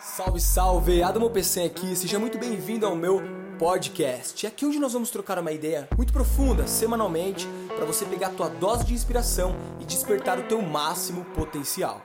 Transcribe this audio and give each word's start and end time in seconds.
Salve, 0.00 0.40
salve! 0.40 1.02
Adamo 1.02 1.28
PC 1.28 1.62
aqui, 1.62 1.96
seja 1.96 2.20
muito 2.20 2.38
bem-vindo 2.38 2.86
ao 2.86 2.94
meu 2.94 3.20
podcast. 3.58 4.46
É 4.46 4.48
aqui 4.48 4.64
onde 4.64 4.78
nós 4.78 4.92
vamos 4.92 5.10
trocar 5.10 5.40
uma 5.40 5.50
ideia 5.50 5.88
muito 5.96 6.12
profunda, 6.12 6.68
semanalmente, 6.68 7.48
para 7.74 7.84
você 7.84 8.04
pegar 8.04 8.28
a 8.28 8.30
tua 8.30 8.48
dose 8.48 8.84
de 8.84 8.94
inspiração 8.94 9.56
e 9.80 9.84
despertar 9.84 10.38
o 10.38 10.44
teu 10.44 10.62
máximo 10.62 11.24
potencial. 11.34 12.00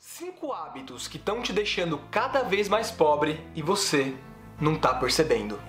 Cinco 0.00 0.52
hábitos 0.52 1.06
que 1.06 1.16
estão 1.16 1.40
te 1.40 1.52
deixando 1.52 1.98
cada 2.10 2.42
vez 2.42 2.68
mais 2.68 2.90
pobre 2.90 3.40
e 3.54 3.62
você 3.62 4.12
não 4.60 4.74
tá 4.76 4.92
percebendo. 4.94 5.60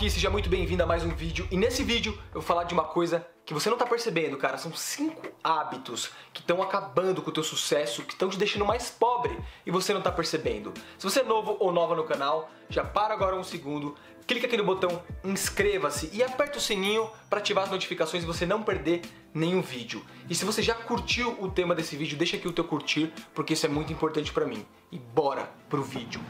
Aqui, 0.00 0.08
seja 0.08 0.30
muito 0.30 0.48
bem-vindo 0.48 0.82
a 0.82 0.86
mais 0.86 1.04
um 1.04 1.10
vídeo. 1.10 1.46
E 1.50 1.58
nesse 1.58 1.84
vídeo 1.84 2.14
eu 2.28 2.40
vou 2.40 2.42
falar 2.42 2.64
de 2.64 2.72
uma 2.72 2.84
coisa 2.84 3.26
que 3.44 3.52
você 3.52 3.68
não 3.68 3.76
tá 3.76 3.84
percebendo, 3.84 4.38
cara. 4.38 4.56
São 4.56 4.72
cinco 4.72 5.28
hábitos 5.44 6.10
que 6.32 6.40
estão 6.40 6.62
acabando 6.62 7.20
com 7.20 7.28
o 7.28 7.32
teu 7.32 7.42
sucesso, 7.42 8.02
que 8.04 8.14
estão 8.14 8.30
te 8.30 8.38
deixando 8.38 8.64
mais 8.64 8.88
pobre 8.88 9.38
e 9.66 9.70
você 9.70 9.92
não 9.92 10.00
tá 10.00 10.10
percebendo. 10.10 10.72
Se 10.96 11.04
você 11.04 11.20
é 11.20 11.22
novo 11.22 11.54
ou 11.60 11.70
nova 11.70 11.94
no 11.94 12.04
canal, 12.04 12.50
já 12.70 12.82
para 12.82 13.12
agora 13.12 13.36
um 13.36 13.44
segundo, 13.44 13.94
clica 14.26 14.46
aqui 14.46 14.56
no 14.56 14.64
botão 14.64 15.02
inscreva-se 15.22 16.08
e 16.14 16.22
aperta 16.22 16.56
o 16.56 16.62
sininho 16.62 17.10
para 17.28 17.40
ativar 17.40 17.64
as 17.64 17.70
notificações 17.70 18.22
e 18.22 18.26
você 18.26 18.46
não 18.46 18.62
perder 18.62 19.02
nenhum 19.34 19.60
vídeo. 19.60 20.02
E 20.30 20.34
se 20.34 20.46
você 20.46 20.62
já 20.62 20.74
curtiu 20.74 21.36
o 21.38 21.50
tema 21.50 21.74
desse 21.74 21.94
vídeo, 21.94 22.16
deixa 22.16 22.38
aqui 22.38 22.48
o 22.48 22.52
teu 22.52 22.64
curtir, 22.64 23.12
porque 23.34 23.52
isso 23.52 23.66
é 23.66 23.68
muito 23.68 23.92
importante 23.92 24.32
para 24.32 24.46
mim. 24.46 24.64
E 24.90 24.98
bora 24.98 25.52
pro 25.68 25.82
vídeo. 25.82 26.22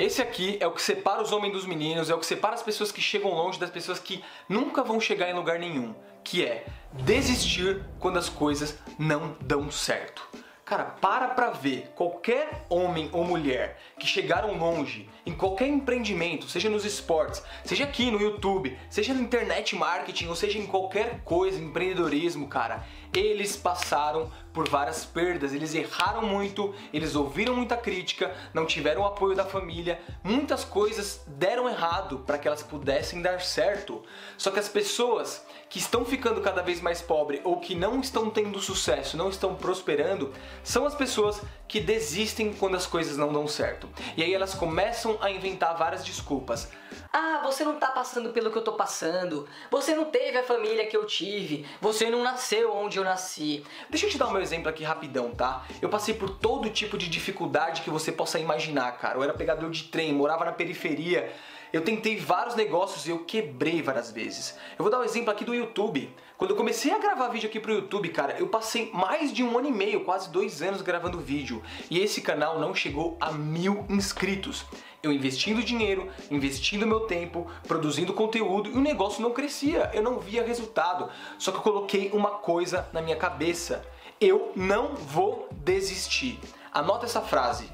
Esse 0.00 0.22
aqui 0.22 0.56
é 0.60 0.66
o 0.66 0.72
que 0.72 0.80
separa 0.80 1.20
os 1.20 1.30
homens 1.30 1.52
dos 1.52 1.66
meninos, 1.66 2.08
é 2.08 2.14
o 2.14 2.18
que 2.18 2.24
separa 2.24 2.54
as 2.54 2.62
pessoas 2.62 2.90
que 2.90 3.02
chegam 3.02 3.34
longe 3.34 3.60
das 3.60 3.68
pessoas 3.68 3.98
que 3.98 4.24
nunca 4.48 4.82
vão 4.82 4.98
chegar 4.98 5.28
em 5.28 5.34
lugar 5.34 5.58
nenhum, 5.58 5.94
que 6.24 6.42
é 6.42 6.64
desistir 7.04 7.84
quando 7.98 8.18
as 8.18 8.26
coisas 8.26 8.78
não 8.98 9.36
dão 9.42 9.70
certo. 9.70 10.26
Cara, 10.70 10.84
para 10.84 11.26
pra 11.26 11.50
ver. 11.50 11.90
Qualquer 11.96 12.64
homem 12.70 13.10
ou 13.12 13.24
mulher 13.24 13.76
que 13.98 14.06
chegaram 14.06 14.56
longe 14.56 15.10
em 15.26 15.34
qualquer 15.34 15.66
empreendimento, 15.66 16.48
seja 16.48 16.70
nos 16.70 16.84
esportes, 16.84 17.42
seja 17.64 17.82
aqui 17.82 18.08
no 18.08 18.20
YouTube, 18.20 18.78
seja 18.88 19.12
no 19.12 19.20
internet 19.20 19.74
marketing, 19.74 20.28
ou 20.28 20.36
seja 20.36 20.58
em 20.58 20.66
qualquer 20.68 21.22
coisa, 21.24 21.60
empreendedorismo, 21.60 22.46
cara, 22.46 22.86
eles 23.12 23.56
passaram 23.56 24.30
por 24.52 24.68
várias 24.68 25.04
perdas, 25.04 25.52
eles 25.52 25.74
erraram 25.74 26.22
muito, 26.22 26.74
eles 26.92 27.14
ouviram 27.14 27.54
muita 27.54 27.76
crítica, 27.76 28.34
não 28.54 28.64
tiveram 28.64 29.02
o 29.02 29.06
apoio 29.06 29.34
da 29.34 29.44
família, 29.44 30.00
muitas 30.22 30.64
coisas 30.64 31.24
deram 31.26 31.68
errado 31.68 32.20
para 32.20 32.38
que 32.38 32.48
elas 32.48 32.62
pudessem 32.62 33.20
dar 33.20 33.40
certo. 33.40 34.02
Só 34.36 34.50
que 34.50 34.58
as 34.58 34.68
pessoas 34.68 35.44
que 35.70 35.78
estão 35.78 36.04
ficando 36.04 36.40
cada 36.40 36.62
vez 36.62 36.80
mais 36.80 37.00
pobres 37.00 37.40
ou 37.44 37.60
que 37.60 37.76
não 37.76 38.00
estão 38.00 38.28
tendo 38.28 38.58
sucesso, 38.58 39.16
não 39.16 39.30
estão 39.30 39.54
prosperando, 39.54 40.32
são 40.64 40.84
as 40.84 40.96
pessoas 40.96 41.40
que 41.68 41.78
desistem 41.78 42.52
quando 42.52 42.74
as 42.74 42.86
coisas 42.86 43.16
não 43.16 43.32
dão 43.32 43.46
certo. 43.46 43.88
E 44.16 44.22
aí 44.22 44.34
elas 44.34 44.52
começam 44.52 45.16
a 45.20 45.30
inventar 45.30 45.78
várias 45.78 46.04
desculpas. 46.04 46.68
Ah, 47.12 47.40
você 47.42 47.64
não 47.64 47.76
tá 47.76 47.88
passando 47.88 48.30
pelo 48.30 48.52
que 48.52 48.58
eu 48.58 48.62
tô 48.62 48.74
passando. 48.74 49.48
Você 49.68 49.96
não 49.96 50.04
teve 50.04 50.38
a 50.38 50.44
família 50.44 50.86
que 50.86 50.96
eu 50.96 51.04
tive. 51.04 51.66
Você 51.80 52.08
não 52.08 52.22
nasceu 52.22 52.72
onde 52.72 52.98
eu 52.98 53.04
nasci. 53.04 53.64
Deixa 53.88 54.06
eu 54.06 54.10
te 54.10 54.16
dar 54.16 54.28
o 54.28 54.30
meu 54.30 54.40
exemplo 54.40 54.68
aqui 54.68 54.84
rapidão, 54.84 55.34
tá? 55.34 55.66
Eu 55.82 55.88
passei 55.88 56.14
por 56.14 56.30
todo 56.30 56.70
tipo 56.70 56.96
de 56.96 57.08
dificuldade 57.08 57.82
que 57.82 57.90
você 57.90 58.12
possa 58.12 58.38
imaginar, 58.38 58.92
cara. 58.92 59.18
Eu 59.18 59.24
era 59.24 59.34
pegador 59.34 59.70
de 59.70 59.84
trem, 59.84 60.12
morava 60.12 60.44
na 60.44 60.52
periferia. 60.52 61.32
Eu 61.72 61.82
tentei 61.82 62.16
vários 62.16 62.54
negócios 62.54 63.06
e 63.06 63.10
eu 63.10 63.24
quebrei 63.24 63.82
várias 63.82 64.12
vezes. 64.12 64.56
Eu 64.78 64.84
vou 64.84 64.90
dar 64.90 65.00
um 65.00 65.04
exemplo 65.04 65.30
aqui 65.30 65.44
do 65.44 65.54
YouTube. 65.54 66.12
Quando 66.36 66.52
eu 66.52 66.56
comecei 66.56 66.92
a 66.92 66.98
gravar 66.98 67.28
vídeo 67.28 67.48
aqui 67.48 67.60
pro 67.60 67.72
YouTube, 67.72 68.08
cara, 68.08 68.36
eu 68.38 68.48
passei 68.48 68.90
mais 68.92 69.32
de 69.32 69.44
um 69.44 69.58
ano 69.58 69.68
e 69.68 69.72
meio, 69.72 70.04
quase 70.04 70.30
dois 70.30 70.62
anos 70.62 70.80
gravando 70.80 71.18
vídeo. 71.18 71.62
E 71.90 71.98
esse 71.98 72.22
canal 72.22 72.58
não 72.58 72.74
chegou 72.74 73.16
a 73.20 73.30
mil 73.30 73.84
inscritos. 73.88 74.64
Eu 75.02 75.12
investindo 75.12 75.62
dinheiro, 75.62 76.10
investindo 76.30 76.86
meu 76.86 77.00
tempo, 77.00 77.50
produzindo 77.66 78.12
conteúdo 78.12 78.68
e 78.68 78.72
o 78.72 78.80
negócio 78.80 79.22
não 79.22 79.32
crescia, 79.32 79.90
eu 79.94 80.02
não 80.02 80.18
via 80.18 80.46
resultado. 80.46 81.08
Só 81.38 81.50
que 81.50 81.56
eu 81.56 81.62
coloquei 81.62 82.10
uma 82.12 82.32
coisa 82.32 82.86
na 82.92 83.00
minha 83.00 83.16
cabeça: 83.16 83.82
eu 84.20 84.52
não 84.54 84.94
vou 84.94 85.48
desistir. 85.52 86.38
Anota 86.70 87.06
essa 87.06 87.22
frase. 87.22 87.72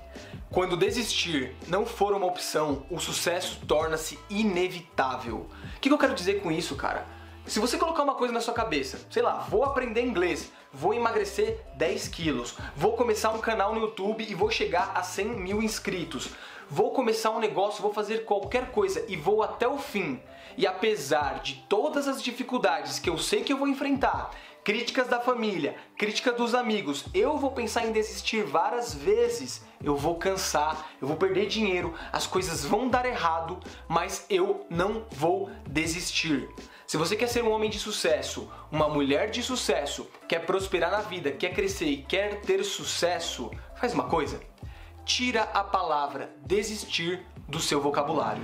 Quando 0.50 0.76
desistir 0.76 1.56
não 1.66 1.84
for 1.84 2.14
uma 2.14 2.26
opção, 2.26 2.86
o 2.88 3.00
sucesso 3.00 3.58
torna-se 3.66 4.16
inevitável. 4.30 5.48
O 5.76 5.80
que 5.80 5.90
eu 5.90 5.98
quero 5.98 6.14
dizer 6.14 6.40
com 6.40 6.52
isso, 6.52 6.76
cara? 6.76 7.04
Se 7.46 7.60
você 7.60 7.76
colocar 7.76 8.02
uma 8.02 8.14
coisa 8.14 8.32
na 8.34 8.40
sua 8.40 8.54
cabeça, 8.54 9.00
sei 9.10 9.22
lá, 9.22 9.46
vou 9.48 9.64
aprender 9.64 10.02
inglês, 10.02 10.50
vou 10.72 10.92
emagrecer 10.92 11.60
10 11.76 12.08
quilos, 12.08 12.56
vou 12.74 12.96
começar 12.96 13.30
um 13.30 13.38
canal 13.38 13.72
no 13.72 13.82
YouTube 13.82 14.26
e 14.28 14.34
vou 14.34 14.50
chegar 14.50 14.90
a 14.94 15.02
100 15.02 15.26
mil 15.28 15.62
inscritos, 15.62 16.30
vou 16.70 16.90
começar 16.90 17.30
um 17.30 17.38
negócio, 17.38 17.82
vou 17.82 17.92
fazer 17.92 18.24
qualquer 18.24 18.70
coisa 18.70 19.04
e 19.08 19.16
vou 19.16 19.42
até 19.42 19.66
o 19.66 19.78
fim. 19.78 20.20
E 20.56 20.66
apesar 20.66 21.40
de 21.40 21.64
todas 21.68 22.08
as 22.08 22.22
dificuldades 22.22 22.98
que 22.98 23.10
eu 23.10 23.18
sei 23.18 23.42
que 23.42 23.52
eu 23.52 23.58
vou 23.58 23.68
enfrentar, 23.68 24.30
críticas 24.64 25.06
da 25.06 25.20
família, 25.20 25.76
críticas 25.96 26.34
dos 26.34 26.54
amigos, 26.54 27.04
eu 27.14 27.36
vou 27.36 27.52
pensar 27.52 27.86
em 27.86 27.92
desistir 27.92 28.42
várias 28.42 28.92
vezes. 28.92 29.64
Eu 29.84 29.94
vou 29.94 30.16
cansar, 30.16 30.90
eu 31.00 31.06
vou 31.06 31.16
perder 31.16 31.46
dinheiro, 31.46 31.94
as 32.10 32.26
coisas 32.26 32.64
vão 32.64 32.88
dar 32.88 33.06
errado, 33.06 33.60
mas 33.86 34.26
eu 34.28 34.66
não 34.68 35.04
vou 35.10 35.50
desistir. 35.68 36.48
Se 36.84 36.96
você 36.96 37.14
quer 37.14 37.28
ser 37.28 37.44
um 37.44 37.50
homem 37.52 37.70
de 37.70 37.78
sucesso, 37.78 38.50
uma 38.72 38.88
mulher 38.88 39.30
de 39.30 39.42
sucesso, 39.42 40.10
quer 40.26 40.46
prosperar 40.46 40.90
na 40.90 41.00
vida, 41.00 41.30
quer 41.30 41.54
crescer 41.54 41.86
e 41.86 42.02
quer 42.02 42.40
ter 42.40 42.64
sucesso, 42.64 43.50
faz 43.76 43.92
uma 43.92 44.08
coisa. 44.08 44.40
Tira 45.06 45.42
a 45.54 45.62
palavra 45.62 46.32
desistir 46.38 47.24
do 47.46 47.60
seu 47.60 47.80
vocabulário. 47.80 48.42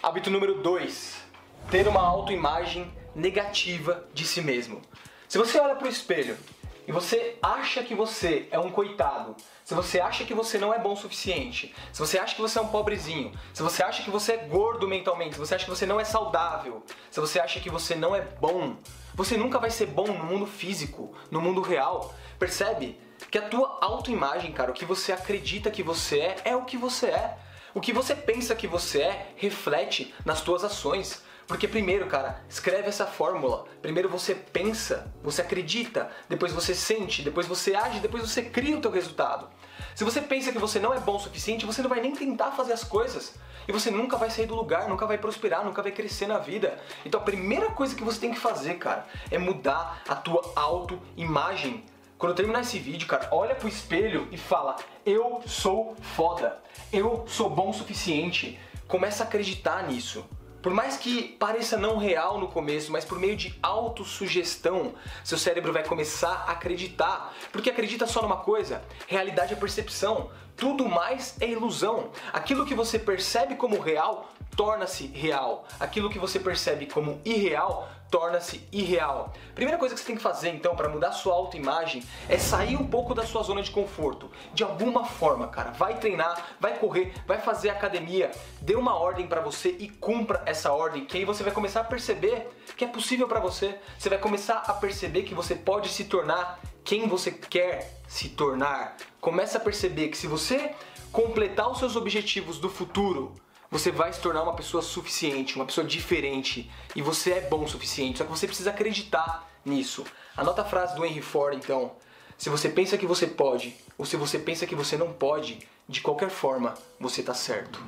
Hábito 0.00 0.30
número 0.30 0.62
2: 0.62 1.20
ter 1.68 1.88
uma 1.88 2.00
autoimagem 2.00 2.94
negativa 3.12 4.06
de 4.14 4.24
si 4.24 4.40
mesmo. 4.40 4.80
Se 5.28 5.36
você 5.36 5.58
olha 5.58 5.74
para 5.74 5.88
o 5.88 5.90
espelho 5.90 6.38
e 6.86 6.92
você 6.92 7.38
acha 7.42 7.82
que 7.82 7.92
você 7.92 8.46
é 8.52 8.58
um 8.60 8.70
coitado, 8.70 9.34
se 9.64 9.74
você 9.74 9.98
acha 9.98 10.24
que 10.24 10.32
você 10.32 10.56
não 10.56 10.72
é 10.72 10.78
bom 10.78 10.92
o 10.92 10.96
suficiente, 10.96 11.74
se 11.92 11.98
você 11.98 12.20
acha 12.20 12.36
que 12.36 12.40
você 12.40 12.56
é 12.56 12.62
um 12.62 12.68
pobrezinho, 12.68 13.32
se 13.52 13.64
você 13.64 13.82
acha 13.82 14.04
que 14.04 14.10
você 14.10 14.34
é 14.34 14.46
gordo 14.46 14.86
mentalmente, 14.86 15.34
se 15.34 15.40
você 15.40 15.56
acha 15.56 15.64
que 15.64 15.70
você 15.70 15.86
não 15.86 15.98
é 15.98 16.04
saudável, 16.04 16.84
se 17.10 17.18
você 17.18 17.40
acha 17.40 17.58
que 17.58 17.68
você 17.68 17.96
não 17.96 18.14
é 18.14 18.20
bom, 18.20 18.76
você 19.12 19.36
nunca 19.36 19.58
vai 19.58 19.70
ser 19.70 19.86
bom 19.86 20.06
no 20.06 20.24
mundo 20.24 20.46
físico, 20.46 21.12
no 21.32 21.40
mundo 21.40 21.60
real. 21.60 22.14
Percebe? 22.38 23.09
Que 23.30 23.38
a 23.38 23.48
tua 23.48 23.78
autoimagem, 23.80 24.52
cara, 24.52 24.70
o 24.70 24.74
que 24.74 24.84
você 24.84 25.12
acredita 25.12 25.70
que 25.70 25.82
você 25.82 26.20
é, 26.20 26.36
é 26.44 26.56
o 26.56 26.64
que 26.64 26.76
você 26.76 27.06
é. 27.06 27.38
O 27.74 27.80
que 27.80 27.92
você 27.92 28.14
pensa 28.14 28.54
que 28.54 28.66
você 28.66 29.02
é 29.02 29.32
reflete 29.36 30.14
nas 30.24 30.40
tuas 30.40 30.64
ações. 30.64 31.22
Porque 31.46 31.66
primeiro, 31.66 32.06
cara, 32.06 32.44
escreve 32.48 32.88
essa 32.88 33.06
fórmula. 33.06 33.64
Primeiro 33.82 34.08
você 34.08 34.34
pensa, 34.34 35.12
você 35.22 35.42
acredita, 35.42 36.08
depois 36.28 36.52
você 36.52 36.74
sente, 36.74 37.22
depois 37.22 37.46
você 37.46 37.74
age, 37.74 37.98
depois 37.98 38.22
você 38.22 38.42
cria 38.42 38.76
o 38.76 38.80
teu 38.80 38.90
resultado. 38.90 39.48
Se 39.94 40.04
você 40.04 40.20
pensa 40.20 40.52
que 40.52 40.58
você 40.58 40.78
não 40.78 40.94
é 40.94 41.00
bom 41.00 41.16
o 41.16 41.18
suficiente, 41.18 41.66
você 41.66 41.82
não 41.82 41.88
vai 41.90 42.00
nem 42.00 42.14
tentar 42.14 42.52
fazer 42.52 42.72
as 42.72 42.84
coisas. 42.84 43.34
E 43.66 43.72
você 43.72 43.90
nunca 43.90 44.16
vai 44.16 44.30
sair 44.30 44.46
do 44.46 44.54
lugar, 44.54 44.88
nunca 44.88 45.06
vai 45.06 45.18
prosperar, 45.18 45.64
nunca 45.64 45.82
vai 45.82 45.92
crescer 45.92 46.26
na 46.26 46.38
vida. 46.38 46.78
Então 47.04 47.20
a 47.20 47.24
primeira 47.24 47.70
coisa 47.70 47.94
que 47.94 48.04
você 48.04 48.20
tem 48.20 48.32
que 48.32 48.38
fazer, 48.38 48.74
cara, 48.74 49.06
é 49.30 49.38
mudar 49.38 50.02
a 50.08 50.14
tua 50.14 50.52
autoimagem. 50.56 51.84
Quando 52.20 52.34
terminar 52.34 52.60
esse 52.60 52.78
vídeo, 52.78 53.08
cara, 53.08 53.30
olha 53.32 53.54
pro 53.54 53.66
espelho 53.66 54.28
e 54.30 54.36
fala: 54.36 54.76
Eu 55.06 55.40
sou 55.46 55.96
foda, 56.02 56.62
eu 56.92 57.24
sou 57.26 57.48
bom 57.48 57.70
o 57.70 57.72
suficiente. 57.72 58.60
Começa 58.86 59.24
a 59.24 59.26
acreditar 59.26 59.84
nisso. 59.84 60.28
Por 60.60 60.74
mais 60.74 60.98
que 60.98 61.22
pareça 61.22 61.78
não 61.78 61.96
real 61.96 62.38
no 62.38 62.48
começo, 62.48 62.92
mas 62.92 63.06
por 63.06 63.18
meio 63.18 63.34
de 63.38 63.58
autossugestão, 63.62 64.92
seu 65.24 65.38
cérebro 65.38 65.72
vai 65.72 65.82
começar 65.82 66.44
a 66.46 66.52
acreditar. 66.52 67.34
Porque 67.50 67.70
acredita 67.70 68.06
só 68.06 68.20
numa 68.20 68.36
coisa: 68.36 68.82
realidade 69.08 69.54
é 69.54 69.56
percepção. 69.56 70.30
Tudo 70.54 70.86
mais 70.86 71.36
é 71.40 71.48
ilusão. 71.48 72.10
Aquilo 72.34 72.66
que 72.66 72.74
você 72.74 72.98
percebe 72.98 73.54
como 73.54 73.80
real 73.80 74.30
torna-se 74.54 75.06
real. 75.06 75.66
Aquilo 75.80 76.10
que 76.10 76.18
você 76.18 76.38
percebe 76.38 76.84
como 76.84 77.18
irreal 77.24 77.88
torna-se 78.10 78.66
irreal. 78.72 79.32
Primeira 79.54 79.78
coisa 79.78 79.94
que 79.94 80.00
você 80.00 80.06
tem 80.06 80.16
que 80.16 80.22
fazer 80.22 80.50
então 80.50 80.74
para 80.74 80.88
mudar 80.88 81.12
sua 81.12 81.34
autoimagem 81.34 82.02
é 82.28 82.38
sair 82.38 82.76
um 82.76 82.86
pouco 82.86 83.14
da 83.14 83.24
sua 83.24 83.42
zona 83.42 83.62
de 83.62 83.70
conforto. 83.70 84.30
De 84.52 84.64
alguma 84.64 85.04
forma, 85.04 85.46
cara, 85.48 85.70
vai 85.70 85.98
treinar, 85.98 86.56
vai 86.58 86.76
correr, 86.76 87.14
vai 87.26 87.38
fazer 87.38 87.70
academia, 87.70 88.30
dê 88.60 88.74
uma 88.74 88.96
ordem 88.96 89.26
para 89.26 89.40
você 89.40 89.76
e 89.78 89.88
cumpra 89.88 90.42
essa 90.44 90.72
ordem, 90.72 91.04
que 91.04 91.18
aí 91.18 91.24
você 91.24 91.42
vai 91.42 91.52
começar 91.52 91.80
a 91.80 91.84
perceber 91.84 92.48
que 92.76 92.84
é 92.84 92.88
possível 92.88 93.28
para 93.28 93.40
você. 93.40 93.78
Você 93.98 94.08
vai 94.08 94.18
começar 94.18 94.64
a 94.66 94.72
perceber 94.72 95.22
que 95.22 95.34
você 95.34 95.54
pode 95.54 95.88
se 95.88 96.04
tornar 96.04 96.60
quem 96.82 97.06
você 97.06 97.30
quer 97.30 98.00
se 98.08 98.30
tornar. 98.30 98.96
Começa 99.20 99.58
a 99.58 99.60
perceber 99.60 100.08
que 100.08 100.16
se 100.16 100.26
você 100.26 100.74
completar 101.12 101.70
os 101.70 101.78
seus 101.78 101.94
objetivos 101.94 102.58
do 102.58 102.68
futuro, 102.68 103.34
você 103.70 103.92
vai 103.92 104.12
se 104.12 104.20
tornar 104.20 104.42
uma 104.42 104.54
pessoa 104.56 104.82
suficiente, 104.82 105.54
uma 105.54 105.64
pessoa 105.64 105.86
diferente. 105.86 106.68
E 106.96 107.00
você 107.00 107.34
é 107.34 107.40
bom 107.42 107.62
o 107.62 107.68
suficiente, 107.68 108.18
só 108.18 108.24
que 108.24 108.30
você 108.30 108.46
precisa 108.46 108.70
acreditar 108.70 109.48
nisso. 109.64 110.04
Anota 110.36 110.62
a 110.62 110.64
frase 110.64 110.96
do 110.96 111.04
Henry 111.04 111.22
Ford, 111.22 111.54
então. 111.54 111.92
Se 112.36 112.48
você 112.48 112.68
pensa 112.68 112.98
que 112.98 113.06
você 113.06 113.26
pode, 113.26 113.76
ou 113.96 114.04
se 114.04 114.16
você 114.16 114.38
pensa 114.38 114.66
que 114.66 114.74
você 114.74 114.96
não 114.96 115.12
pode, 115.12 115.60
de 115.88 116.00
qualquer 116.00 116.30
forma, 116.30 116.74
você 116.98 117.20
está 117.20 117.34
certo. 117.34 117.80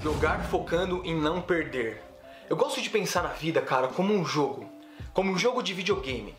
Jogar 0.00 0.44
focando 0.50 1.02
em 1.04 1.14
não 1.14 1.40
perder. 1.40 2.02
Eu 2.50 2.56
gosto 2.56 2.82
de 2.82 2.90
pensar 2.90 3.22
na 3.22 3.30
vida, 3.30 3.62
cara, 3.62 3.88
como 3.88 4.12
um 4.12 4.24
jogo. 4.24 4.70
Como 5.14 5.32
um 5.32 5.38
jogo 5.38 5.62
de 5.62 5.72
videogame. 5.72 6.34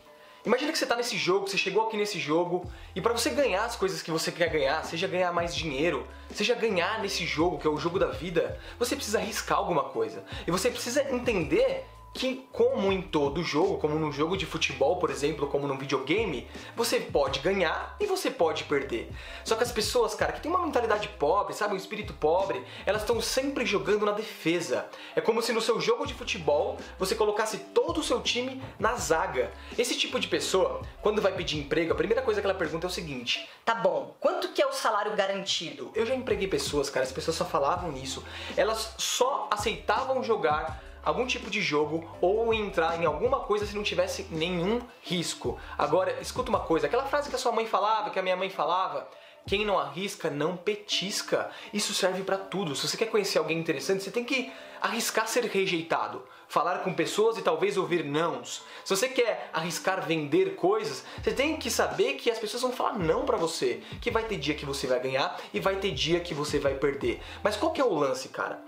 Imagina 0.46 0.70
que 0.70 0.78
você 0.78 0.84
está 0.84 0.94
nesse 0.94 1.18
jogo, 1.18 1.48
você 1.48 1.58
chegou 1.58 1.88
aqui 1.88 1.96
nesse 1.96 2.20
jogo 2.20 2.70
e 2.94 3.00
para 3.00 3.12
você 3.12 3.30
ganhar 3.30 3.64
as 3.64 3.74
coisas 3.74 4.00
que 4.00 4.12
você 4.12 4.30
quer 4.30 4.48
ganhar, 4.48 4.84
seja 4.84 5.08
ganhar 5.08 5.32
mais 5.32 5.52
dinheiro, 5.52 6.06
seja 6.32 6.54
ganhar 6.54 7.02
nesse 7.02 7.26
jogo 7.26 7.58
que 7.58 7.66
é 7.66 7.70
o 7.70 7.76
jogo 7.76 7.98
da 7.98 8.12
vida, 8.12 8.56
você 8.78 8.94
precisa 8.94 9.18
arriscar 9.18 9.58
alguma 9.58 9.82
coisa. 9.82 10.22
E 10.46 10.50
você 10.52 10.70
precisa 10.70 11.02
entender 11.12 11.84
que, 12.16 12.46
como 12.50 12.90
em 12.90 13.02
todo 13.02 13.42
jogo, 13.42 13.78
como 13.78 13.98
num 13.98 14.10
jogo 14.10 14.36
de 14.36 14.46
futebol, 14.46 14.96
por 14.96 15.10
exemplo, 15.10 15.46
como 15.46 15.66
num 15.66 15.76
videogame, 15.76 16.48
você 16.74 16.98
pode 16.98 17.40
ganhar 17.40 17.94
e 18.00 18.06
você 18.06 18.30
pode 18.30 18.64
perder. 18.64 19.12
Só 19.44 19.54
que 19.54 19.62
as 19.62 19.70
pessoas, 19.70 20.14
cara, 20.14 20.32
que 20.32 20.40
tem 20.40 20.50
uma 20.50 20.64
mentalidade 20.64 21.08
pobre, 21.08 21.54
sabe, 21.54 21.74
um 21.74 21.76
espírito 21.76 22.14
pobre, 22.14 22.64
elas 22.86 23.02
estão 23.02 23.20
sempre 23.20 23.66
jogando 23.66 24.06
na 24.06 24.12
defesa. 24.12 24.86
É 25.14 25.20
como 25.20 25.42
se 25.42 25.52
no 25.52 25.60
seu 25.60 25.80
jogo 25.80 26.06
de 26.06 26.14
futebol 26.14 26.78
você 26.98 27.14
colocasse 27.14 27.58
todo 27.74 28.00
o 28.00 28.02
seu 28.02 28.20
time 28.22 28.62
na 28.78 28.94
zaga. 28.94 29.52
Esse 29.78 29.94
tipo 29.96 30.18
de 30.18 30.26
pessoa, 30.26 30.80
quando 31.02 31.20
vai 31.20 31.32
pedir 31.32 31.58
emprego, 31.58 31.92
a 31.92 31.96
primeira 31.96 32.22
coisa 32.22 32.40
que 32.40 32.46
ela 32.46 32.56
pergunta 32.56 32.86
é 32.86 32.88
o 32.88 32.92
seguinte: 32.92 33.46
Tá 33.64 33.74
bom, 33.74 34.16
quanto 34.18 34.52
que 34.52 34.62
é 34.62 34.66
o 34.66 34.72
salário 34.72 35.14
garantido? 35.14 35.90
Eu 35.94 36.06
já 36.06 36.14
empreguei 36.14 36.48
pessoas, 36.48 36.88
cara, 36.88 37.04
as 37.04 37.12
pessoas 37.12 37.36
só 37.36 37.44
falavam 37.44 37.92
nisso. 37.92 38.24
Elas 38.56 38.94
só 38.96 39.48
aceitavam 39.50 40.22
jogar 40.24 40.85
algum 41.06 41.24
tipo 41.24 41.48
de 41.48 41.62
jogo 41.62 42.04
ou 42.20 42.52
entrar 42.52 43.00
em 43.00 43.06
alguma 43.06 43.38
coisa 43.38 43.64
se 43.64 43.76
não 43.76 43.84
tivesse 43.84 44.26
nenhum 44.28 44.80
risco. 45.00 45.56
Agora, 45.78 46.20
escuta 46.20 46.50
uma 46.50 46.58
coisa, 46.58 46.88
aquela 46.88 47.04
frase 47.04 47.30
que 47.30 47.36
a 47.36 47.38
sua 47.38 47.52
mãe 47.52 47.64
falava, 47.64 48.10
que 48.10 48.18
a 48.18 48.22
minha 48.22 48.36
mãe 48.36 48.50
falava, 48.50 49.08
quem 49.46 49.64
não 49.64 49.78
arrisca 49.78 50.28
não 50.28 50.56
petisca. 50.56 51.48
Isso 51.72 51.94
serve 51.94 52.24
para 52.24 52.36
tudo. 52.36 52.74
Se 52.74 52.88
você 52.88 52.96
quer 52.96 53.06
conhecer 53.06 53.38
alguém 53.38 53.56
interessante, 53.56 54.02
você 54.02 54.10
tem 54.10 54.24
que 54.24 54.52
arriscar 54.80 55.28
ser 55.28 55.44
rejeitado, 55.44 56.24
falar 56.48 56.80
com 56.80 56.92
pessoas 56.92 57.38
e 57.38 57.42
talvez 57.42 57.76
ouvir 57.76 58.04
nãos. 58.04 58.64
Se 58.84 58.94
você 58.96 59.08
quer 59.08 59.48
arriscar 59.52 60.04
vender 60.04 60.56
coisas, 60.56 61.04
você 61.22 61.30
tem 61.30 61.56
que 61.56 61.70
saber 61.70 62.14
que 62.14 62.32
as 62.32 62.38
pessoas 62.40 62.64
vão 62.64 62.72
falar 62.72 62.98
não 62.98 63.24
para 63.24 63.36
você, 63.36 63.80
que 64.00 64.10
vai 64.10 64.24
ter 64.24 64.38
dia 64.38 64.56
que 64.56 64.66
você 64.66 64.88
vai 64.88 64.98
ganhar 64.98 65.40
e 65.54 65.60
vai 65.60 65.76
ter 65.76 65.92
dia 65.92 66.18
que 66.18 66.34
você 66.34 66.58
vai 66.58 66.74
perder. 66.74 67.20
Mas 67.44 67.56
qual 67.56 67.70
que 67.70 67.80
é 67.80 67.84
o 67.84 67.94
lance, 67.94 68.28
cara? 68.28 68.60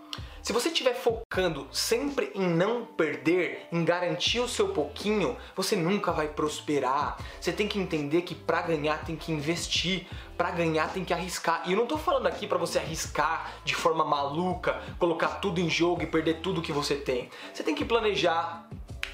Se 0.48 0.52
você 0.54 0.70
estiver 0.70 0.94
focando 0.94 1.68
sempre 1.70 2.32
em 2.34 2.48
não 2.48 2.82
perder, 2.82 3.68
em 3.70 3.84
garantir 3.84 4.40
o 4.40 4.48
seu 4.48 4.70
pouquinho, 4.70 5.36
você 5.54 5.76
nunca 5.76 6.10
vai 6.10 6.26
prosperar. 6.26 7.18
Você 7.38 7.52
tem 7.52 7.68
que 7.68 7.78
entender 7.78 8.22
que 8.22 8.34
para 8.34 8.62
ganhar 8.62 9.04
tem 9.04 9.14
que 9.14 9.30
investir, 9.30 10.06
para 10.38 10.50
ganhar 10.50 10.90
tem 10.90 11.04
que 11.04 11.12
arriscar. 11.12 11.64
E 11.66 11.72
eu 11.72 11.76
não 11.76 11.86
tô 11.86 11.98
falando 11.98 12.28
aqui 12.28 12.46
para 12.46 12.56
você 12.56 12.78
arriscar 12.78 13.56
de 13.62 13.74
forma 13.74 14.06
maluca, 14.06 14.80
colocar 14.98 15.32
tudo 15.32 15.60
em 15.60 15.68
jogo 15.68 16.02
e 16.02 16.06
perder 16.06 16.40
tudo 16.40 16.62
que 16.62 16.72
você 16.72 16.94
tem. 16.94 17.28
Você 17.52 17.62
tem 17.62 17.74
que 17.74 17.84
planejar, 17.84 18.66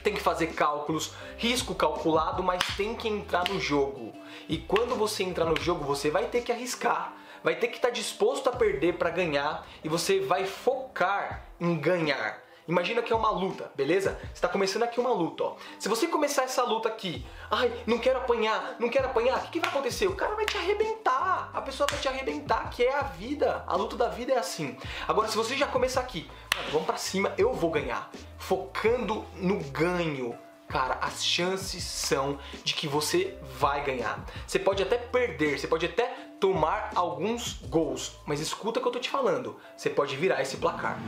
tem 0.05 0.15
que 0.15 0.21
fazer 0.21 0.55
cálculos, 0.55 1.15
risco 1.37 1.75
calculado, 1.75 2.45
mas 2.45 2.63
tem 2.77 2.95
que 2.95 3.09
entrar 3.09 3.49
no 3.49 3.59
jogo. 3.59 4.13
E 4.49 4.57
quando 4.57 4.95
você 4.95 5.25
entrar 5.25 5.47
no 5.47 5.61
jogo, 5.61 5.85
você 5.85 6.11
vai 6.13 6.27
ter 6.27 6.43
que 6.43 6.53
arriscar 6.53 7.24
vai 7.45 7.55
ter 7.55 7.69
que 7.69 7.77
estar 7.77 7.89
tá 7.89 7.95
disposto 7.95 8.49
a 8.49 8.53
perder 8.53 8.95
para 8.95 9.11
ganhar 9.11 9.67
e 9.85 9.89
você 9.89 10.19
vai 10.19 10.47
focar 10.47 11.45
em 11.61 11.77
ganhar. 11.77 12.43
Imagina 12.67 13.03
que 13.03 13.13
é 13.13 13.17
uma 13.17 13.31
luta, 13.31 13.71
beleza? 13.75 14.19
Você 14.23 14.33
está 14.33 14.49
começando 14.49 14.85
aqui 14.85 14.99
uma 14.99 15.13
luta, 15.13 15.45
ó. 15.45 15.57
Se 15.79 15.87
você 15.87 16.07
começar 16.07 16.45
essa 16.45 16.63
luta 16.63 16.89
aqui, 16.89 17.23
ai, 17.51 17.71
não 17.87 17.99
quero 17.99 18.21
apanhar, 18.21 18.77
não 18.79 18.89
quero 18.89 19.07
apanhar, 19.07 19.37
o 19.37 19.43
que, 19.43 19.51
que 19.51 19.61
vai 19.61 19.69
acontecer? 19.69 20.07
O 20.07 20.17
cara 20.17 20.35
vai 20.35 20.47
te 20.47 20.57
arrebentar, 20.57 21.51
a 21.53 21.61
pessoa 21.61 21.87
vai 21.91 22.01
te 22.01 22.09
arrebentar, 22.09 22.71
que 22.71 22.83
é 22.83 22.95
a 22.95 23.03
vida. 23.03 23.63
A 23.67 23.77
luta 23.77 23.97
da 23.97 24.09
vida 24.09 24.33
é 24.33 24.39
assim. 24.39 24.79
Agora, 25.07 25.29
se 25.29 25.37
você 25.37 25.55
já 25.55 25.67
começar 25.67 26.01
aqui, 26.01 26.27
vamos 26.73 26.87
para 26.87 26.97
cima, 26.97 27.35
eu 27.37 27.53
vou 27.53 27.71
ganhar, 27.71 28.11
focando 28.39 29.27
no 29.37 29.59
ganho, 29.65 30.35
cara, 30.69 30.99
as 31.01 31.25
chances 31.25 31.85
são 31.85 32.39
de 32.63 32.75
que 32.75 32.89
você 32.89 33.37
vai 33.59 33.85
ganhar. 33.85 34.25
Você 34.47 34.59
pode 34.59 34.83
até 34.83 34.97
perder, 34.99 35.59
você 35.59 35.67
pode 35.67 35.87
até 35.87 36.07
tomar 36.41 36.91
alguns 36.95 37.55
gols. 37.69 38.17
Mas 38.27 38.41
escuta 38.41 38.79
o 38.79 38.83
que 38.83 38.89
eu 38.89 38.93
tô 38.93 38.99
te 38.99 39.11
falando, 39.11 39.59
você 39.77 39.89
pode 39.89 40.17
virar 40.17 40.43
esse 40.43 40.57
placar. 40.57 40.99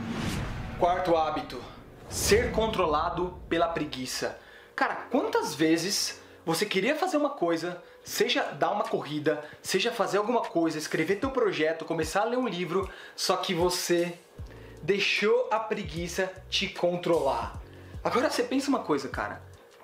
Quarto 0.79 1.15
hábito: 1.15 1.61
ser 2.09 2.51
controlado 2.51 3.39
pela 3.49 3.67
preguiça. 3.67 4.39
Cara, 4.75 4.95
quantas 5.11 5.55
vezes 5.55 6.21
você 6.45 6.65
queria 6.65 6.95
fazer 6.95 7.17
uma 7.17 7.31
coisa, 7.31 7.83
seja 8.03 8.43
dar 8.43 8.71
uma 8.71 8.85
corrida, 8.85 9.43
seja 9.61 9.91
fazer 9.91 10.17
alguma 10.17 10.41
coisa, 10.41 10.77
escrever 10.77 11.17
teu 11.17 11.29
projeto, 11.29 11.83
começar 11.83 12.21
a 12.21 12.25
ler 12.25 12.37
um 12.37 12.47
livro, 12.47 12.89
só 13.15 13.35
que 13.35 13.53
você 13.53 14.17
deixou 14.81 15.49
a 15.51 15.59
preguiça 15.59 16.31
te 16.49 16.69
controlar. 16.69 17.59
Agora 18.07 18.29
você 18.29 18.41
pensa 18.41 18.69
uma 18.69 18.79
coisa, 18.79 19.09
cara. 19.09 19.41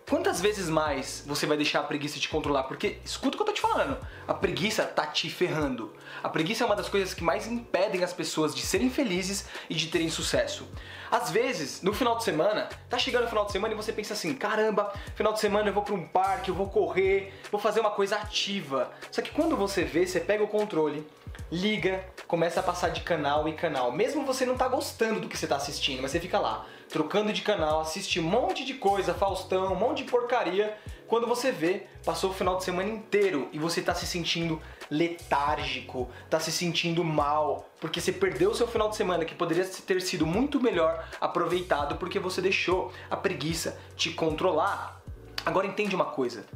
Quantas 0.10 0.40
vezes 0.40 0.70
mais 0.70 1.26
você 1.28 1.46
vai 1.46 1.58
deixar 1.58 1.82
a 1.82 1.84
preguiça 1.84 2.18
te 2.22 2.30
controlar? 2.30 2.64
Porque 2.64 3.00
escuta 3.04 3.36
o 3.36 3.38
que 3.38 3.42
eu 3.42 3.48
tô 3.48 3.52
te 3.52 3.60
falando. 3.60 3.98
A 4.26 4.34
preguiça 4.34 4.86
tá 4.86 5.06
te 5.06 5.30
ferrando. 5.30 5.94
A 6.24 6.30
preguiça 6.30 6.64
é 6.64 6.66
uma 6.66 6.76
das 6.78 6.88
coisas 6.88 7.14
que 7.14 7.22
mais 7.22 7.48
impedem 7.48 8.02
as 8.02 8.14
pessoas 8.14 8.56
de 8.56 8.62
serem 8.62 8.90
felizes 8.90 9.46
e 9.70 9.76
de 9.76 9.88
terem 9.88 10.10
sucesso. 10.10 10.66
Às 11.12 11.32
vezes, 11.32 11.82
no 11.82 11.94
final 11.94 12.16
de 12.16 12.24
semana, 12.24 12.70
tá 12.90 12.98
chegando 12.98 13.26
o 13.26 13.28
final 13.28 13.46
de 13.46 13.52
semana 13.52 13.74
e 13.74 13.76
você 13.76 13.92
pensa 13.92 14.14
assim: 14.14 14.34
caramba, 14.34 14.94
final 15.16 15.34
de 15.34 15.42
semana 15.42 15.68
eu 15.68 15.74
vou 15.74 15.84
para 15.84 15.94
um 15.94 16.08
parque, 16.08 16.48
eu 16.48 16.56
vou 16.56 16.70
correr, 16.70 17.34
vou 17.52 17.60
fazer 17.60 17.82
uma 17.82 17.92
coisa 17.92 18.16
ativa. 18.16 18.90
Só 19.12 19.22
que 19.22 19.32
quando 19.32 19.58
você 19.58 19.84
vê, 19.84 20.08
você 20.08 20.22
pega 20.22 20.42
o 20.42 20.48
controle, 20.48 21.06
liga, 21.52 22.06
começa 22.34 22.62
a 22.62 22.64
passar 22.64 22.90
de 22.90 23.02
canal 23.02 23.48
em 23.48 23.56
canal. 23.56 23.92
Mesmo 23.92 24.26
você 24.26 24.44
não 24.44 24.58
tá 24.58 24.68
gostando 24.68 25.20
do 25.20 25.28
que 25.28 25.38
você 25.38 25.46
tá 25.46 25.56
assistindo, 25.56 26.02
mas 26.02 26.10
você 26.10 26.20
fica 26.20 26.40
lá, 26.40 26.66
trocando 26.90 27.32
de 27.32 27.44
canal, 27.44 27.82
assiste 27.82 28.20
um 28.20 28.24
monte 28.24 28.66
de 28.66 28.74
coisa, 28.74 29.14
Faustão, 29.14 29.72
um 29.72 29.76
monte 29.76 30.04
de 30.04 30.10
porcaria. 30.10 30.76
Quando 31.06 31.28
você 31.28 31.52
vê, 31.52 31.86
passou 32.04 32.32
o 32.32 32.34
final 32.34 32.58
de 32.58 32.64
semana 32.64 32.90
inteiro 32.90 33.50
e 33.54 33.60
você 33.60 33.84
tá 33.84 33.94
se 33.94 34.08
sentindo 34.08 34.60
letárgico, 34.90 36.10
tá 36.28 36.40
se 36.40 36.52
sentindo 36.52 37.04
mal, 37.04 37.70
porque 37.80 38.02
você 38.02 38.12
perdeu 38.12 38.50
o 38.50 38.56
seu 38.56 38.68
final 38.68 38.90
de 38.90 38.96
semana 38.96 39.26
que 39.26 39.36
poderia 39.36 39.64
ter 39.64 40.02
sido 40.02 40.26
muito 40.26 40.60
melhor 40.60 41.08
aproveitado 41.22 41.98
porque 41.98 42.18
você 42.18 42.42
deixou 42.42 42.92
a 43.12 43.16
preguiça 43.16 43.80
te 43.96 44.10
controlar. 44.10 45.04
Agora 45.46 45.68
entende 45.68 45.94
uma 45.94 46.06
coisa. 46.06 46.48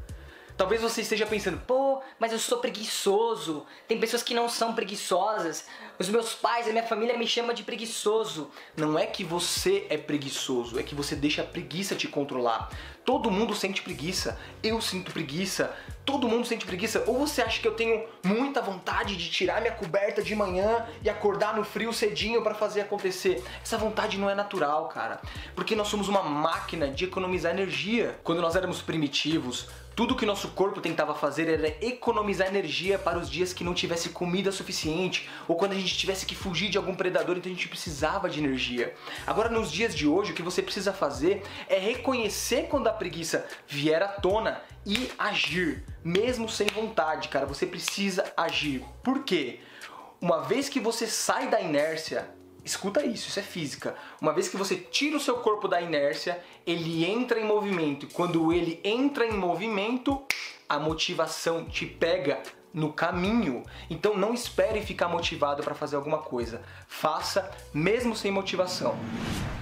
Talvez 0.57 0.81
você 0.81 1.01
esteja 1.01 1.27
pensando, 1.27 1.59
pô, 1.67 2.01
mas 2.19 2.31
eu 2.31 2.39
sou 2.39 2.57
preguiçoso. 2.57 3.63
Tem 3.87 3.99
pessoas 3.99 4.23
que 4.23 4.33
não 4.33 4.49
são 4.49 4.73
preguiçosas. 4.73 5.65
Os 5.99 6.09
meus 6.09 6.33
pais, 6.33 6.67
a 6.67 6.71
minha 6.71 6.83
família 6.83 7.15
me 7.15 7.27
chama 7.27 7.53
de 7.53 7.61
preguiçoso. 7.61 8.49
Não 8.75 8.97
é 8.97 9.05
que 9.05 9.23
você 9.23 9.85
é 9.87 9.97
preguiçoso, 9.97 10.79
é 10.79 10.83
que 10.83 10.95
você 10.95 11.15
deixa 11.15 11.43
a 11.43 11.45
preguiça 11.45 11.93
te 11.93 12.07
controlar. 12.07 12.71
Todo 13.05 13.29
mundo 13.29 13.53
sente 13.53 13.83
preguiça. 13.83 14.39
Eu 14.63 14.81
sinto 14.81 15.11
preguiça. 15.11 15.75
Todo 16.03 16.27
mundo 16.27 16.47
sente 16.47 16.65
preguiça. 16.65 17.03
Ou 17.05 17.19
você 17.19 17.43
acha 17.43 17.61
que 17.61 17.67
eu 17.67 17.75
tenho 17.75 18.07
muita 18.23 18.59
vontade 18.59 19.15
de 19.15 19.29
tirar 19.29 19.61
minha 19.61 19.75
coberta 19.75 20.23
de 20.23 20.35
manhã 20.35 20.87
e 21.03 21.09
acordar 21.09 21.55
no 21.55 21.63
frio 21.63 21.93
cedinho 21.93 22.41
para 22.41 22.55
fazer 22.55 22.81
acontecer? 22.81 23.43
Essa 23.61 23.77
vontade 23.77 24.17
não 24.17 24.27
é 24.27 24.33
natural, 24.33 24.87
cara. 24.87 25.21
Porque 25.55 25.75
nós 25.75 25.87
somos 25.87 26.09
uma 26.09 26.23
máquina 26.23 26.87
de 26.87 27.05
economizar 27.05 27.53
energia. 27.53 28.19
Quando 28.23 28.41
nós 28.41 28.55
éramos 28.55 28.81
primitivos, 28.81 29.67
tudo 29.97 30.15
que 30.15 30.27
nosso 30.27 30.49
corpo 30.49 30.79
tentava 30.79 31.15
fazer 31.15 31.49
era 31.49 31.75
economizar 31.83 32.47
energia 32.47 32.99
para 32.99 33.17
os 33.17 33.27
dias 33.27 33.51
que 33.51 33.63
não 33.63 33.73
tivesse 33.73 34.09
comida 34.09 34.51
suficiente 34.51 35.27
ou 35.47 35.55
quando 35.55 35.71
a 35.71 35.75
gente 35.75 35.97
tivesse 35.97 36.23
que 36.23 36.35
fugir 36.35 36.69
de 36.69 36.77
algum 36.77 36.93
predador, 36.93 37.35
então 37.35 37.51
a 37.51 37.55
gente 37.55 37.67
precisava 37.67 38.29
de 38.29 38.37
energia. 38.37 38.93
Agora, 39.25 39.49
nos 39.49 39.71
dias 39.71 39.95
de 39.95 40.07
hoje, 40.07 40.33
o 40.33 40.35
que 40.35 40.43
você 40.43 40.61
precisa 40.61 40.93
fazer 40.93 41.41
é 41.67 41.79
reconhecer 41.79 42.67
quando 42.69 42.85
a 42.85 42.93
preguiça 42.93 43.47
vier 43.67 44.03
à 44.03 44.07
tona 44.07 44.61
e 44.85 45.09
agir, 45.17 45.83
mesmo 46.03 46.47
sem 46.47 46.67
vontade, 46.67 47.27
cara. 47.29 47.47
Você 47.47 47.65
precisa 47.65 48.31
agir. 48.37 48.85
Por 49.01 49.23
quê? 49.23 49.61
Uma 50.21 50.43
vez 50.43 50.69
que 50.69 50.79
você 50.79 51.07
sai 51.07 51.49
da 51.49 51.59
inércia, 51.59 52.36
Escuta 52.67 53.05
isso, 53.05 53.29
isso 53.29 53.39
é 53.39 53.43
física. 53.43 53.95
Uma 54.21 54.33
vez 54.33 54.49
que 54.49 54.57
você 54.57 54.75
tira 54.75 55.15
o 55.15 55.21
seu 55.21 55.37
corpo 55.37 55.69
da 55.69 55.81
inércia, 55.81 56.43
ele 56.65 57.05
entra 57.05 57.39
em 57.39 57.45
movimento. 57.45 58.07
Quando 58.07 58.51
ele 58.51 58.81
entra 58.83 59.25
em 59.25 59.31
movimento, 59.31 60.21
a 60.67 60.77
motivação 60.77 61.63
te 61.63 61.85
pega 61.85 62.43
no 62.77 62.93
caminho. 62.93 63.63
Então 63.89 64.15
não 64.15 64.35
espere 64.35 64.83
ficar 64.83 65.07
motivado 65.07 65.63
para 65.63 65.73
fazer 65.73 65.95
alguma 65.95 66.19
coisa. 66.19 66.61
Faça 66.87 67.51
mesmo 67.73 68.15
sem 68.15 68.31
motivação. 68.31 68.95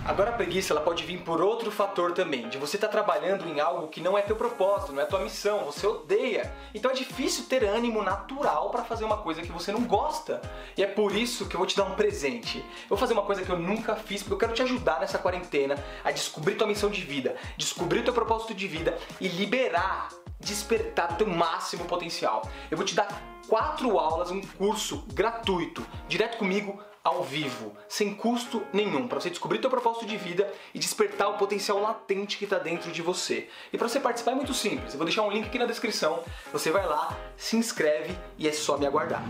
Agora 0.06 0.32
a 0.32 0.34
preguiça 0.34 0.74
ela 0.74 0.82
pode 0.82 1.04
vir 1.04 1.22
por 1.22 1.42
outro 1.42 1.72
fator 1.72 2.12
também, 2.12 2.48
de 2.50 2.60
você 2.60 2.76
estar 2.76 2.88
tá 2.88 2.92
trabalhando 2.92 3.48
em 3.48 3.60
algo 3.60 3.88
que 3.88 4.02
não 4.02 4.18
é 4.18 4.22
teu 4.22 4.36
propósito, 4.36 4.92
não 4.92 5.02
é 5.02 5.06
tua 5.06 5.22
missão, 5.22 5.64
você 5.64 5.88
odeia. 5.88 6.54
Então 6.76 6.92
é 6.92 6.94
difícil 6.94 7.46
ter 7.46 7.64
ânimo 7.64 8.04
natural 8.04 8.70
para 8.70 8.84
fazer 8.84 9.06
uma 9.06 9.18
coisa 9.18 9.42
que 9.42 9.52
você 9.52 9.72
não 9.72 9.86
gosta. 9.86 10.42
E 10.78 10.84
é 10.84 10.88
por 10.88 11.16
isso 11.16 11.48
que 11.48 11.56
eu 11.56 11.58
vou 11.58 11.66
te 11.66 11.76
dar 11.76 11.86
um 11.86 11.96
presente. 11.96 12.58
Eu 12.58 12.90
vou 12.90 12.98
fazer 12.98 13.14
uma 13.14 13.24
coisa 13.24 13.44
que 13.44 13.50
eu 13.50 13.58
nunca 13.58 13.96
fiz, 13.96 14.22
porque 14.22 14.34
eu 14.34 14.40
quero 14.40 14.54
te 14.54 14.62
ajudar 14.62 15.00
nessa 15.00 15.18
quarentena 15.18 15.76
a 16.04 16.12
descobrir 16.12 16.56
tua 16.56 16.68
missão 16.68 16.90
de 16.90 17.02
vida, 17.02 17.38
descobrir 17.58 18.04
teu 18.04 18.14
propósito 18.14 18.54
de 18.54 18.68
vida 18.68 18.98
e 19.22 19.30
liberar 19.30 20.10
despertar 20.46 21.18
teu 21.18 21.28
máximo 21.28 21.84
potencial. 21.86 22.48
Eu 22.70 22.78
vou 22.78 22.86
te 22.86 22.96
dar 22.96 23.08
quatro 23.48 24.00
aulas, 24.00 24.32
um 24.32 24.42
curso 24.42 25.04
gratuito, 25.14 25.86
direto 26.08 26.38
comigo 26.38 26.80
ao 27.04 27.24
vivo, 27.24 27.74
sem 27.88 28.16
custo 28.16 28.64
nenhum, 28.74 29.08
para 29.08 29.20
você 29.20 29.30
descobrir 29.30 29.60
teu 29.60 29.70
propósito 29.70 30.08
de 30.08 30.18
vida 30.18 30.52
e 30.74 30.80
despertar 30.80 31.30
o 31.30 31.38
potencial 31.38 31.80
latente 31.80 32.38
que 32.38 32.46
está 32.46 32.58
dentro 32.58 32.92
de 32.92 33.02
você. 33.02 33.48
E 33.72 33.78
para 33.78 33.88
você 33.88 34.00
participar 34.00 34.32
é 34.32 34.36
muito 34.36 34.54
simples. 34.54 34.94
Eu 34.94 34.98
vou 34.98 35.06
deixar 35.06 35.22
um 35.24 35.32
link 35.32 35.46
aqui 35.46 35.60
na 35.60 35.66
descrição. 35.66 36.24
Você 36.52 36.72
vai 36.72 36.86
lá, 36.86 37.16
se 37.38 37.58
inscreve 37.58 38.18
e 38.38 38.48
é 38.48 38.52
só 38.52 38.78
me 38.78 38.88
aguardar. 38.88 39.24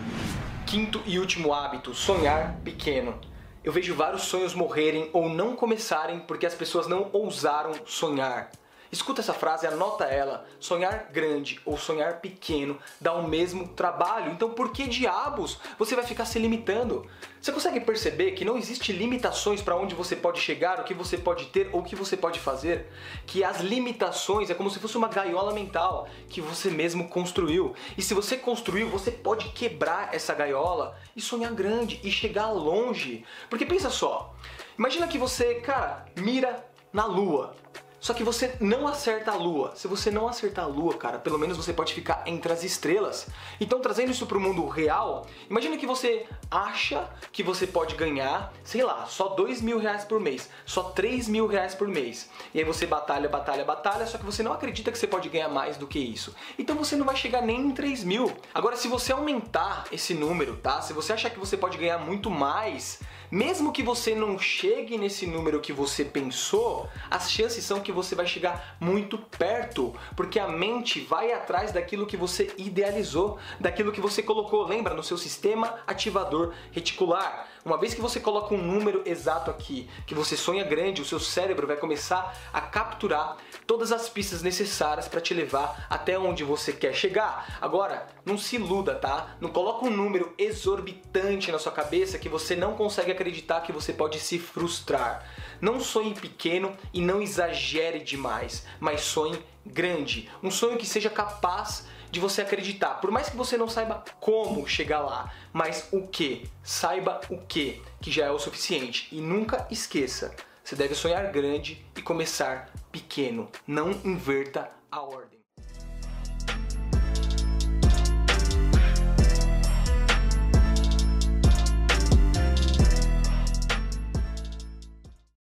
Quinto 0.66 1.02
e 1.06 1.20
último 1.20 1.54
hábito: 1.54 1.94
sonhar 1.94 2.56
pequeno. 2.64 3.20
Eu 3.62 3.74
vejo 3.74 3.96
vários 3.96 4.24
sonhos 4.24 4.54
morrerem 4.54 5.10
ou 5.12 5.28
não 5.28 5.56
começarem 5.56 6.20
porque 6.20 6.46
as 6.46 6.54
pessoas 6.54 6.88
não 6.88 7.10
ousaram 7.12 7.74
sonhar. 7.86 8.52
Escuta 8.96 9.20
essa 9.20 9.34
frase, 9.34 9.68
anota 9.68 10.06
ela. 10.06 10.48
Sonhar 10.58 11.10
grande 11.12 11.60
ou 11.66 11.78
sonhar 11.78 12.22
pequeno 12.22 12.80
dá 13.02 13.14
o 13.14 13.28
mesmo 13.28 13.68
trabalho. 13.68 14.32
Então 14.32 14.52
por 14.52 14.72
que 14.72 14.88
diabos 14.88 15.60
você 15.78 15.96
vai 15.96 16.06
ficar 16.06 16.24
se 16.24 16.40
limitando? 16.40 17.06
Você 17.42 17.52
consegue 17.52 17.82
perceber 17.82 18.32
que 18.32 18.46
não 18.46 18.58
existe 18.58 18.94
limitações 18.94 19.62
para 19.62 19.76
onde 19.76 19.94
você 19.94 20.16
pode 20.16 20.40
chegar, 20.40 20.80
o 20.80 20.86
que 20.86 20.94
você 20.94 21.18
pode 21.18 21.48
ter 21.48 21.70
ou 21.74 21.82
o 21.82 21.84
que 21.84 21.94
você 21.94 22.16
pode 22.16 22.40
fazer? 22.40 22.90
Que 23.28 23.44
as 23.44 23.60
limitações 23.60 24.50
é 24.50 24.54
como 24.54 24.70
se 24.70 24.80
fosse 24.80 24.98
uma 24.98 25.10
gaiola 25.10 25.54
mental 25.54 26.08
que 26.30 26.40
você 26.40 26.70
mesmo 26.70 27.10
construiu. 27.10 27.76
E 27.98 28.02
se 28.02 28.14
você 28.14 28.38
construiu, 28.38 28.88
você 28.88 29.12
pode 29.12 29.50
quebrar 29.50 30.16
essa 30.16 30.34
gaiola 30.34 30.98
e 31.14 31.20
sonhar 31.20 31.52
grande 31.52 32.00
e 32.02 32.10
chegar 32.10 32.50
longe. 32.50 33.26
Porque 33.50 33.66
pensa 33.66 33.90
só, 33.90 34.34
imagina 34.80 35.06
que 35.06 35.18
você, 35.18 35.56
cara, 35.56 36.06
mira 36.16 36.66
na 36.94 37.06
lua. 37.06 37.54
Só 38.00 38.14
que 38.14 38.24
você 38.24 38.56
não 38.60 38.88
acerta 38.88 39.32
a 39.32 39.36
lua. 39.36 39.74
Se 39.76 39.88
você 39.88 40.12
não 40.12 40.28
acertar 40.28 40.66
a 40.66 40.68
lua, 40.68 40.96
cara, 40.96 41.18
pelo 41.18 41.40
menos 41.40 41.58
você 41.58 41.74
pode 41.74 41.94
ficar 41.94 42.24
entre 42.26 42.52
as 42.52 42.64
estrelas. 42.64 43.28
Então, 43.60 43.80
trazendo 43.80 44.12
isso 44.12 44.26
para 44.26 44.38
o 44.38 44.42
mundo 44.42 44.68
real, 44.68 45.26
imagina 45.50 45.78
que 45.78 45.88
você 45.88 46.26
acha 46.52 47.10
que 47.32 47.42
você 47.42 47.66
pode 47.66 47.96
ganhar, 47.96 48.54
sei 48.64 48.84
lá, 48.84 49.06
só 49.06 49.30
dois 49.30 49.62
mil 49.62 49.80
reais 49.80 50.04
por 50.04 50.20
mês, 50.20 50.50
só 50.66 50.84
três 50.84 51.28
mil 51.28 51.48
reais 51.48 51.74
por 51.74 51.88
mês. 51.88 52.30
E 52.54 52.60
aí 52.60 52.66
você 52.66 52.86
batalha, 52.86 53.28
batalha, 53.28 53.66
batalha, 53.66 54.06
só 54.06 54.18
que 54.18 54.26
você 54.26 54.44
não 54.44 54.54
acredita 54.54 54.92
que 54.92 54.98
você 54.98 55.08
pode 55.08 55.30
ganhar 55.30 55.50
mais 55.50 55.78
do 55.78 55.88
que 55.88 56.00
isso. 56.00 56.36
Então 56.60 56.76
você 56.76 56.96
não 56.96 57.06
vai 57.06 57.16
chegar 57.16 57.42
nem 57.42 57.60
em 57.60 57.72
3 57.72 58.04
mil. 58.04 58.32
Agora, 58.54 58.76
se 58.76 58.88
você 58.88 59.12
aumentar 59.12 59.86
esse 59.92 60.14
número, 60.14 60.58
tá? 60.58 60.82
Se 60.82 60.94
você 60.94 61.14
achar 61.14 61.30
que 61.30 61.40
você 61.40 61.58
pode 61.58 61.78
ganhar 61.78 61.98
muito 61.98 62.30
mais, 62.30 63.00
mesmo 63.32 63.72
que 63.72 63.84
você 63.84 64.14
não 64.14 64.38
chegue 64.38 64.98
nesse 64.98 65.26
número 65.26 65.60
que 65.60 65.74
você 65.74 66.06
pensou, 66.06 66.88
as 67.10 67.32
chances 67.32 67.64
são 67.64 67.80
que 67.80 67.92
você 67.96 68.14
vai 68.14 68.28
chegar 68.28 68.78
muito 68.80 69.18
perto, 69.18 69.96
porque 70.16 70.40
a 70.40 70.48
mente 70.48 71.00
vai 71.02 71.32
atrás 71.32 71.72
daquilo 71.72 72.06
que 72.06 72.18
você 72.18 72.54
idealizou, 72.58 73.40
daquilo 73.60 73.92
que 73.92 74.02
você 74.02 74.22
colocou, 74.22 74.68
lembra, 74.68 74.94
no 74.94 75.04
seu 75.04 75.18
sistema 75.18 75.80
ativador 75.88 76.54
reticular. 76.72 77.48
Uma 77.66 77.80
vez 77.80 77.96
que 77.96 78.02
você 78.02 78.20
coloca 78.20 78.54
um 78.54 78.62
número 78.62 79.02
exato 79.08 79.50
aqui, 79.50 79.90
que 80.06 80.14
você 80.14 80.38
sonha 80.38 80.64
grande, 80.64 81.02
o 81.02 81.06
seu 81.06 81.20
cérebro 81.20 81.66
vai 81.66 81.76
começar 81.76 82.38
a 82.54 82.62
capturar 82.62 83.38
todas 83.66 83.92
as 83.92 84.08
pistas 84.08 84.44
necessárias 84.44 85.08
para 85.08 85.20
te 85.20 85.34
levar 85.34 85.88
até 85.90 86.20
onde 86.20 86.44
você 86.44 86.72
quer 86.72 86.94
chegar. 86.94 87.58
Agora, 87.60 88.06
não 88.24 88.38
se 88.38 88.58
iluda, 88.58 88.94
tá? 88.94 89.36
Não 89.42 89.50
coloca 89.50 89.84
um 89.84 89.90
número 89.90 90.32
exorbitante 90.38 91.52
na 91.52 91.58
sua 91.58 91.72
cabeça 91.72 92.20
que 92.20 92.30
você 92.30 92.56
não 92.56 92.76
consegue 92.76 93.12
acreditar 93.12 93.62
que 93.62 93.72
você 93.72 93.92
pode 93.92 94.20
se 94.20 94.38
frustrar. 94.38 95.26
Não 95.62 95.80
sonhe 95.80 96.14
pequeno 96.14 96.76
e 96.94 97.02
não 97.02 97.22
exagere 97.22 98.00
demais, 98.00 98.66
mas 98.80 99.02
sonhe 99.02 99.40
grande. 99.66 100.30
Um 100.44 100.52
sonho 100.52 100.78
que 100.78 100.86
seja 100.86 101.10
capaz 101.10 101.86
de 102.12 102.20
você 102.20 102.42
acreditar. 102.42 102.96
Por 103.02 103.12
mais 103.12 103.30
que 103.30 103.36
você 103.36 103.58
não 103.58 103.68
saiba 103.68 104.04
como 104.20 104.68
chegar 104.68 105.02
lá, 105.02 105.34
mas 105.52 105.90
o 105.92 106.08
que? 106.08 106.50
Saiba 106.64 107.20
o 107.30 107.38
que, 107.38 107.82
que 108.02 108.12
já 108.12 108.26
é 108.26 108.32
o 108.32 108.40
suficiente. 108.40 109.08
E 109.12 109.20
nunca 109.20 109.68
esqueça, 109.70 110.36
você 110.64 110.76
deve 110.76 110.96
sonhar 110.96 111.32
grande 111.32 111.86
e 111.96 112.02
começar 112.02 112.72
pequeno. 112.92 113.50
Não 113.68 113.92
inverta 113.92 114.72
a 114.92 115.02
ordem. 115.02 115.35